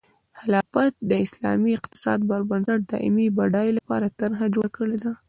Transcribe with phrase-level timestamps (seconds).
[0.39, 5.11] خلافت د اسلامي اقتصاد په بنسټ د دایمي بډایۍ لپاره طرحه جوړه کړې ده.